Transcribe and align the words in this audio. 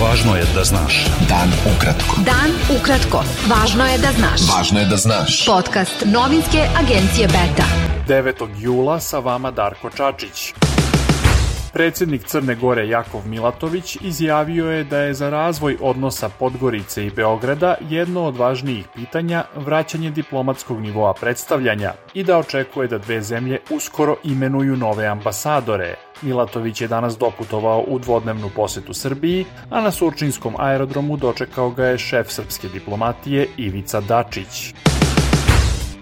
Važno 0.00 0.32
je 0.36 0.44
da 0.54 0.62
znaš. 0.64 1.04
Dan 1.28 1.50
ukratko. 1.76 2.22
Dan 2.24 2.54
ukratko. 2.72 3.20
Važno 3.50 3.84
je 3.84 3.98
da 3.98 4.12
znaš. 4.16 4.46
Važno 4.48 4.80
je 4.80 4.86
da 4.86 4.96
znaš. 4.96 5.44
Podcast 5.46 6.04
novinske 6.06 6.64
agencije 6.80 7.28
Beta. 7.28 7.66
9. 8.08 8.48
jula 8.58 9.00
sa 9.00 9.18
vama 9.18 9.50
Darko 9.50 9.90
Čačić. 9.90 10.54
Predsednik 11.72 12.24
Crne 12.24 12.54
Gore 12.54 12.88
Jakov 12.88 13.26
Milatović 13.26 13.96
izjavio 14.00 14.70
je 14.70 14.84
da 14.84 14.98
je 14.98 15.14
za 15.14 15.30
razvoj 15.30 15.76
odnosa 15.80 16.28
Podgorice 16.28 17.06
i 17.06 17.10
Beograda 17.10 17.74
jedno 17.90 18.24
od 18.24 18.36
važnijih 18.36 18.86
pitanja 18.94 19.44
vraćanje 19.56 20.10
diplomatskog 20.10 20.80
nivoa 20.80 21.14
predstavljanja 21.14 21.92
i 22.14 22.24
da 22.24 22.38
očekuje 22.38 22.88
da 22.88 22.98
dve 22.98 23.22
zemlje 23.22 23.58
uskoro 23.70 24.16
imenuju 24.24 24.76
nove 24.76 25.06
ambasadore. 25.06 25.94
Milatović 26.22 26.80
je 26.80 26.88
danas 26.88 27.18
doputovao 27.18 27.84
u 27.88 27.98
dvodnevnu 27.98 28.50
posetu 28.56 28.94
Srbiji, 28.94 29.46
a 29.70 29.80
na 29.80 29.90
Surčinskom 29.90 30.54
aerodromu 30.58 31.16
dočekao 31.16 31.70
ga 31.70 31.86
je 31.86 31.98
šef 31.98 32.30
srpske 32.30 32.68
diplomatije 32.68 33.48
Ivica 33.56 34.00
Dačić. 34.00 34.74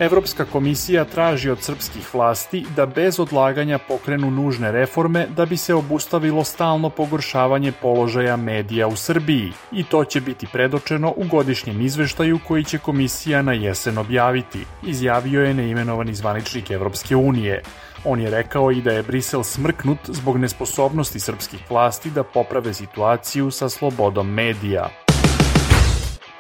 Evropska 0.01 0.45
komisija 0.45 1.05
traži 1.05 1.51
od 1.51 1.63
srpskih 1.63 2.15
vlasti 2.15 2.65
da 2.77 2.87
bez 2.87 3.21
odlaganja 3.21 3.79
pokrenu 3.79 4.31
nužne 4.31 4.73
reforme 4.73 5.27
da 5.37 5.47
bi 5.47 5.57
se 5.57 5.75
obustavilo 5.75 6.45
stalno 6.45 6.91
pogoršavanje 6.91 7.73
položaja 7.73 8.37
medija 8.37 8.87
u 8.87 8.97
Srbiji 8.97 9.53
i 9.73 9.85
to 9.85 10.05
će 10.05 10.21
biti 10.21 10.47
predočeno 10.53 11.13
u 11.17 11.25
godišnjem 11.25 11.81
izveštaju 11.81 12.39
koji 12.49 12.65
će 12.65 12.79
komisija 12.79 13.43
na 13.43 13.53
jesen 13.53 13.99
objaviti, 13.99 14.65
izjavio 14.87 15.43
je 15.45 15.55
neimenovani 15.55 16.15
zvaničnik 16.15 16.71
Evropske 16.71 17.17
unije. 17.17 17.63
On 18.05 18.21
je 18.21 18.31
rekao 18.31 18.71
i 18.71 18.83
da 18.83 18.93
je 18.93 19.03
Brisel 19.03 19.43
smrknut 19.43 19.99
zbog 20.05 20.37
nesposobnosti 20.37 21.21
srpskih 21.21 21.61
vlasti 21.71 22.11
da 22.11 22.23
poprave 22.23 22.75
situaciju 22.75 23.51
sa 23.51 23.69
slobodom 23.69 24.31
medija. 24.31 25.08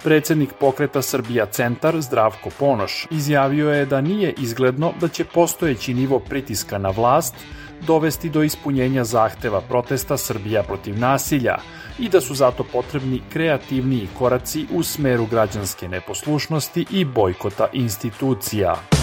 Predsednik 0.02 0.50
pokreta 0.60 1.02
Srbija 1.02 1.46
Centar 1.46 2.00
Zdravko 2.00 2.50
Ponoš 2.58 3.06
izjavio 3.10 3.70
je 3.70 3.86
da 3.86 4.00
nije 4.00 4.34
izgledno 4.38 4.92
da 5.00 5.08
će 5.08 5.24
postojeći 5.24 5.94
nivo 5.94 6.18
pritiska 6.18 6.78
na 6.78 6.90
vlast 6.90 7.34
dovesti 7.86 8.30
do 8.30 8.42
ispunjenja 8.42 9.04
zahteva 9.04 9.60
protesta 9.60 10.16
Srbija 10.16 10.62
protiv 10.62 10.98
nasilja 10.98 11.56
i 11.98 12.08
da 12.08 12.20
su 12.20 12.34
zato 12.34 12.64
potrebni 12.72 13.22
kreativniji 13.32 14.08
koraci 14.18 14.66
u 14.72 14.82
smeru 14.82 15.26
građanske 15.26 15.88
neposlušnosti 15.88 16.86
i 16.90 17.04
bojkota 17.04 17.66
institucija. 17.72 18.97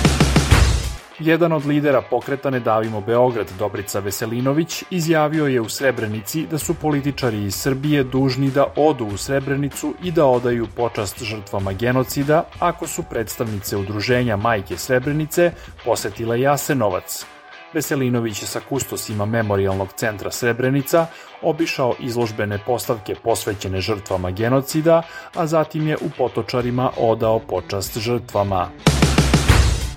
Jedan 1.19 1.51
od 1.53 1.65
lidera 1.65 2.01
pokreta 2.01 2.49
Ne 2.49 2.59
davimo 2.59 3.01
Beograd, 3.01 3.51
Dobrica 3.59 3.99
Veselinović, 3.99 4.83
izjavio 4.89 5.47
je 5.47 5.61
u 5.61 5.69
Srebrenici 5.69 6.47
da 6.51 6.57
su 6.57 6.73
političari 6.73 7.43
iz 7.43 7.55
Srbije 7.55 8.03
dužni 8.03 8.51
da 8.51 8.65
odu 8.75 9.05
u 9.05 9.17
Srebrenicu 9.17 9.93
i 10.03 10.11
da 10.11 10.25
odaju 10.25 10.67
počast 10.75 11.23
žrtvama 11.23 11.73
genocida 11.73 12.43
ako 12.59 12.87
su 12.87 13.03
predstavnice 13.03 13.77
udruženja 13.77 14.35
Majke 14.35 14.77
Srebrenice 14.77 15.51
posetile 15.85 16.41
Jasenovac. 16.41 17.25
Veselinović 17.73 18.41
je 18.41 18.47
sa 18.47 18.59
kustosima 18.69 19.25
Memorialnog 19.25 19.87
centra 19.95 20.31
Srebrenica 20.31 21.07
obišao 21.41 21.95
izložbene 21.99 22.59
postavke 22.65 23.15
posvećene 23.23 23.81
žrtvama 23.81 24.31
genocida, 24.31 25.01
a 25.35 25.47
zatim 25.47 25.87
je 25.87 25.97
u 25.97 26.09
Potočarima 26.17 26.91
odao 26.97 27.39
počast 27.39 27.97
žrtvama. 27.97 28.94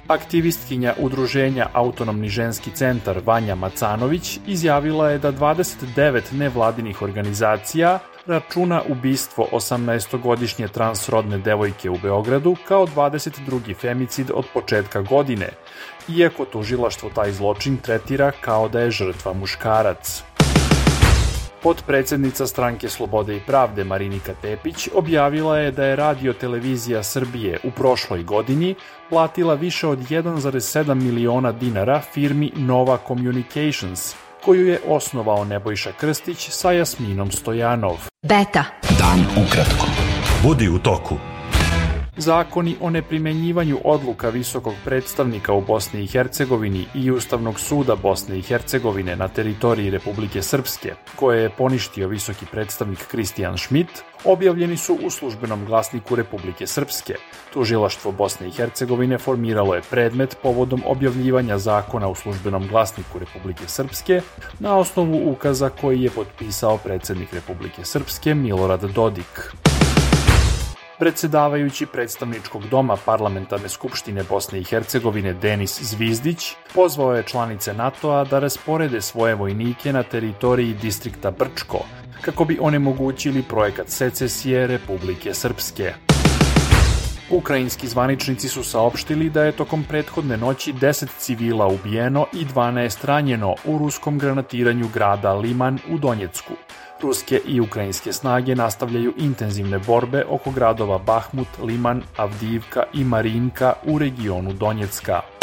Aktivistkinja 0.08 0.94
udruženja 0.98 1.66
Autonomni 1.72 2.28
ženski 2.28 2.70
centar 2.70 3.20
Vanja 3.24 3.54
Macanović 3.54 4.38
izjavila 4.46 5.10
je 5.10 5.18
da 5.18 5.32
29 5.32 6.32
nevladinih 6.32 7.02
organizacija 7.02 7.98
računa 8.26 8.82
ubistvo 8.88 9.48
18-godišnje 9.52 10.68
transrodne 10.68 11.38
devojke 11.38 11.90
u 11.90 11.98
Beogradu 12.02 12.56
kao 12.68 12.86
22. 12.86 13.74
femicid 13.76 14.30
od 14.34 14.44
početka 14.54 15.00
godine, 15.00 15.48
iako 16.08 16.44
tužilaštvo 16.44 17.10
taj 17.14 17.32
zločin 17.32 17.76
tretira 17.76 18.30
kao 18.40 18.68
da 18.68 18.80
je 18.80 18.90
žrtva 18.90 19.32
muškarac. 19.32 20.22
Podpredsednica 21.62 22.46
stranke 22.46 22.88
Slobode 22.88 23.36
i 23.36 23.40
pravde 23.40 23.84
Marinika 23.84 24.34
Tepić 24.42 24.88
objavila 24.94 25.58
je 25.58 25.70
da 25.70 25.84
je 25.84 25.96
radio 25.96 26.32
televizija 26.32 27.02
Srbije 27.02 27.58
u 27.64 27.70
prošloj 27.70 28.22
godini 28.22 28.74
platila 29.10 29.54
više 29.54 29.88
od 29.88 29.98
1,7 29.98 30.94
miliona 30.94 31.52
dinara 31.52 32.00
firmi 32.00 32.52
Nova 32.56 32.98
Communications, 33.08 34.14
koju 34.44 34.66
je 34.66 34.80
osnovao 34.86 35.44
Nebojša 35.44 35.92
Krstić 35.92 36.48
sa 36.50 36.72
Jasminom 36.72 37.30
Stojanov. 37.30 37.96
Beta. 38.22 38.64
Dan 38.98 39.44
ukratko. 39.46 39.86
Budi 40.42 40.68
u 40.68 40.78
toku. 40.78 41.37
Zakoni 42.20 42.76
o 42.80 42.90
neprimenjivanju 42.90 43.78
odluka 43.84 44.28
visokog 44.28 44.74
predstavnika 44.84 45.52
u 45.52 45.60
Bosni 45.60 46.02
i 46.02 46.06
Hercegovini 46.06 46.86
i 46.94 47.10
Ustavnog 47.10 47.60
suda 47.60 47.96
Bosne 47.96 48.38
i 48.38 48.42
Hercegovine 48.42 49.16
na 49.16 49.28
teritoriji 49.28 49.90
Republike 49.90 50.42
Srpske, 50.42 50.94
koje 51.16 51.42
je 51.42 51.50
poništio 51.50 52.08
visoki 52.08 52.46
predstavnik 52.46 53.06
Kristijan 53.06 53.58
Schmidt, 53.58 54.02
objavljeni 54.24 54.76
su 54.76 54.98
u 55.02 55.10
službenom 55.10 55.64
glasniku 55.64 56.16
Republike 56.16 56.66
Srpske. 56.66 57.14
Tužilaštvo 57.52 58.12
Bosne 58.12 58.48
i 58.48 58.50
Hercegovine 58.50 59.18
formiralo 59.18 59.74
je 59.74 59.82
predmet 59.90 60.36
povodom 60.42 60.82
objavljivanja 60.86 61.58
zakona 61.58 62.08
u 62.08 62.14
službenom 62.14 62.68
glasniku 62.68 63.18
Republike 63.18 63.64
Srpske 63.66 64.20
na 64.58 64.76
osnovu 64.76 65.30
ukaza 65.30 65.68
koji 65.68 66.02
je 66.02 66.10
potpisao 66.10 66.78
predsednik 66.78 67.32
Republike 67.32 67.84
Srpske 67.84 68.34
Milorad 68.34 68.80
Dodik. 68.80 69.67
Predsedavajući 70.98 71.86
predstavničkog 71.86 72.68
doma 72.70 72.96
Parlamentarne 73.04 73.68
skupštine 73.68 74.22
Bosne 74.28 74.58
i 74.60 74.64
Hercegovine 74.64 75.32
Denis 75.32 75.82
Zvizdić 75.82 76.52
pozvao 76.74 77.14
je 77.14 77.22
članice 77.22 77.74
NATO-a 77.74 78.24
da 78.24 78.38
rasporede 78.38 79.00
svoje 79.00 79.34
vojnike 79.34 79.92
na 79.92 80.02
teritoriji 80.02 80.74
distrikta 80.74 81.30
Brčko, 81.30 81.78
kako 82.20 82.44
bi 82.44 82.58
onemogućili 82.60 83.42
projekat 83.42 83.88
secesije 83.88 84.66
Republike 84.66 85.34
Srpske. 85.34 86.07
Ukrajinski 87.30 87.88
zvaničnici 87.88 88.48
su 88.48 88.64
saopštili 88.64 89.30
da 89.30 89.44
je 89.44 89.52
tokom 89.52 89.84
prethodne 89.88 90.36
noći 90.36 90.72
10 90.72 91.06
civila 91.18 91.66
ubijeno 91.66 92.26
i 92.32 92.44
12 92.44 93.06
ranjeno 93.06 93.54
u 93.64 93.78
ruskom 93.78 94.18
granatiranju 94.18 94.88
grada 94.94 95.32
Liman 95.32 95.78
u 95.90 95.98
Donjecku. 95.98 96.52
Ruske 97.02 97.40
i 97.46 97.60
ukrajinske 97.60 98.12
snage 98.12 98.54
nastavljaju 98.54 99.14
intenzivne 99.18 99.78
borbe 99.78 100.24
oko 100.28 100.50
gradova 100.50 100.98
Bahmut, 100.98 101.48
Liman, 101.62 102.02
Avdivka 102.16 102.82
i 102.94 103.04
Marinka 103.04 103.72
u 103.86 103.98
regionu 103.98 104.52
Donjecka. 104.52 105.37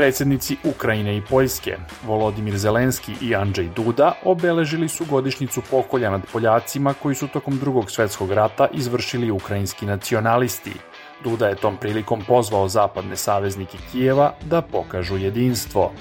Predsednici 0.00 0.56
Ukrajine 0.64 1.16
i 1.16 1.20
Poljske, 1.20 1.76
Volodimir 2.06 2.56
Zelenski 2.58 3.12
i 3.20 3.34
Andrzej 3.34 3.68
Duda, 3.76 4.12
obeležili 4.24 4.88
su 4.88 5.04
godišnicu 5.04 5.62
pokolja 5.70 6.10
nad 6.10 6.20
Poljacima 6.32 6.94
koji 7.02 7.14
su 7.14 7.28
tokom 7.28 7.58
drugog 7.58 7.90
svetskog 7.90 8.32
rata 8.32 8.68
izvršili 8.72 9.30
ukrajinski 9.30 9.86
nacionalisti. 9.86 10.72
Duda 11.24 11.48
je 11.48 11.56
tom 11.56 11.76
prilikom 11.76 12.22
pozvao 12.28 12.68
zapadne 12.68 13.16
saveznike 13.16 13.78
Kijeva 13.92 14.32
da 14.42 14.62
pokažu 14.62 15.16
jedinstvo. 15.16 15.92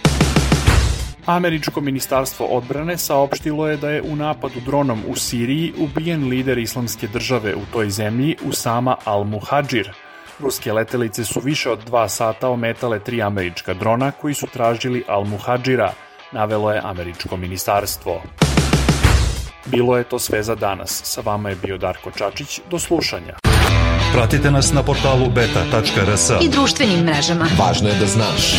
Američko 1.26 1.82
ministarstvo 1.82 2.46
odbrane 2.46 2.98
saopštilo 2.98 3.68
je 3.68 3.78
da 3.78 3.90
je 3.90 4.02
u 4.02 4.16
napadu 4.16 4.60
dronom 4.66 5.04
u 5.08 5.16
Siriji 5.16 5.74
ubijen 5.78 6.30
lider 6.30 6.58
islamske 6.58 7.08
države 7.08 7.56
u 7.56 7.66
toj 7.74 7.90
zemlji 7.90 8.36
Usama 8.46 8.96
al-Muhadžir. 9.06 10.09
Ruske 10.40 10.74
letelice 10.74 11.24
su 11.26 11.40
više 11.40 11.70
od 11.70 11.80
dva 11.86 12.10
sata 12.10 12.50
ometale 12.50 13.00
tri 13.00 13.22
američka 13.22 13.74
drona 13.74 14.12
koji 14.12 14.34
su 14.34 14.48
tražili 14.48 15.04
al-Muhadžira, 15.08 15.90
navelo 16.32 16.72
je 16.72 16.82
američko 16.84 17.38
ministarstvo. 17.38 18.22
Bilo 19.66 19.98
je 19.98 20.04
to 20.04 20.20
sve 20.20 20.44
za 20.44 20.56
danas. 20.56 21.02
Sa 21.04 21.22
vama 21.26 21.50
je 21.50 21.56
bio 21.56 21.78
Darko 21.78 22.12
Čačić. 22.12 22.60
Do 22.70 22.80
slušanja. 22.80 23.34
Pratite 24.14 24.52
nas 24.52 24.74
na 24.74 24.84
portalu 24.84 25.30
beta.rs. 25.30 26.30
I 26.42 26.50
društvenim 26.50 27.00
mrežama. 27.00 27.46
Važno 27.60 27.90
je 27.90 27.96
da 27.96 28.06
znaš. 28.06 28.54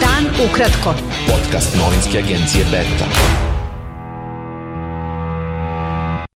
Dan 0.00 0.48
ukratko. 0.50 0.94
Podcast 1.26 1.76
novinske 1.76 2.18
agencije 2.18 2.64
Beta. 2.64 3.51